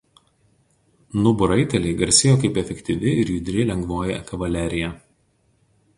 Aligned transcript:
Nubų 1.25 1.49
raiteliai 1.51 1.99
garsėjo 1.99 2.39
kaip 2.45 2.57
efektyvi 2.63 3.15
judri 3.31 3.69
lengvoji 3.73 4.19
kavalerija. 4.33 4.91